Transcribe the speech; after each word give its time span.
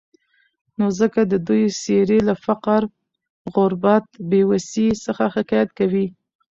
نو 0.77 0.85
ځکه 0.99 1.19
د 1.25 1.33
دوي 1.47 1.65
څېرې 1.81 2.19
له 2.27 2.35
فقر، 2.45 2.81
غربت، 3.53 4.05
بېوسي، 4.29 4.87
څخه 5.05 5.23
حکايت 5.35 5.69
کوي. 5.79 6.05